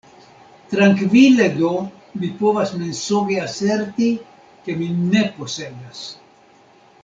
[0.69, 1.73] Trankvile do
[2.23, 4.09] mi povas mensoge aserti,
[4.65, 6.05] ke mi ne posedas.